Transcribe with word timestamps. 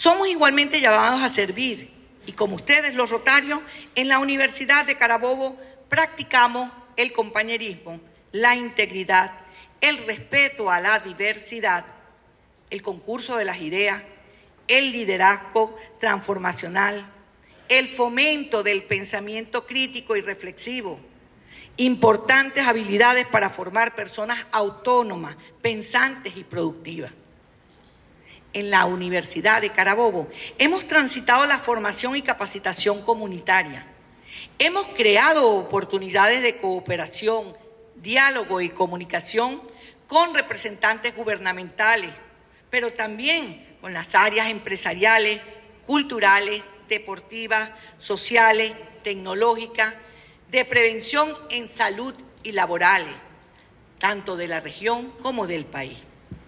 Somos 0.00 0.28
igualmente 0.28 0.80
llamados 0.80 1.22
a 1.22 1.28
servir 1.28 1.90
y 2.24 2.32
como 2.32 2.56
ustedes 2.56 2.94
los 2.94 3.10
rotarios, 3.10 3.60
en 3.94 4.08
la 4.08 4.18
Universidad 4.18 4.86
de 4.86 4.96
Carabobo 4.96 5.58
practicamos 5.90 6.72
el 6.96 7.12
compañerismo, 7.12 8.00
la 8.32 8.56
integridad, 8.56 9.30
el 9.82 9.98
respeto 10.06 10.70
a 10.70 10.80
la 10.80 11.00
diversidad, 11.00 11.84
el 12.70 12.80
concurso 12.80 13.36
de 13.36 13.44
las 13.44 13.60
ideas, 13.60 14.02
el 14.68 14.90
liderazgo 14.90 15.76
transformacional, 15.98 17.04
el 17.68 17.86
fomento 17.86 18.62
del 18.62 18.84
pensamiento 18.84 19.66
crítico 19.66 20.16
y 20.16 20.22
reflexivo, 20.22 20.98
importantes 21.76 22.66
habilidades 22.66 23.26
para 23.26 23.50
formar 23.50 23.94
personas 23.94 24.46
autónomas, 24.50 25.36
pensantes 25.60 26.38
y 26.38 26.44
productivas. 26.44 27.12
En 28.52 28.70
la 28.70 28.84
Universidad 28.86 29.60
de 29.60 29.70
Carabobo 29.70 30.28
hemos 30.58 30.86
transitado 30.88 31.46
la 31.46 31.60
formación 31.60 32.16
y 32.16 32.22
capacitación 32.22 33.02
comunitaria. 33.02 33.86
Hemos 34.58 34.88
creado 34.88 35.50
oportunidades 35.50 36.42
de 36.42 36.56
cooperación, 36.58 37.56
diálogo 37.94 38.60
y 38.60 38.70
comunicación 38.70 39.62
con 40.08 40.34
representantes 40.34 41.14
gubernamentales, 41.14 42.10
pero 42.70 42.92
también 42.92 43.76
con 43.80 43.94
las 43.94 44.16
áreas 44.16 44.50
empresariales, 44.50 45.40
culturales, 45.86 46.64
deportivas, 46.88 47.70
sociales, 47.98 48.72
tecnológicas, 49.04 49.94
de 50.50 50.64
prevención 50.64 51.32
en 51.50 51.68
salud 51.68 52.14
y 52.42 52.50
laborales, 52.50 53.14
tanto 53.98 54.36
de 54.36 54.48
la 54.48 54.58
región 54.58 55.12
como 55.22 55.46
del 55.46 55.64
país. 55.64 56.09